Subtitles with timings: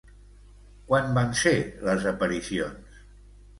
[0.87, 1.53] Quan van ser
[1.91, 3.01] les aparicions?